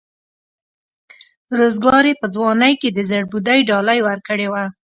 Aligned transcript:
روزګار 1.59 2.03
یې 2.09 2.13
په 2.21 2.27
ځوانۍ 2.33 2.73
کې 2.81 2.89
د 2.91 2.99
زړبودۍ 3.09 3.59
ډالۍ 3.69 3.99
ورکړې 4.07 4.47
وه. 4.53 4.63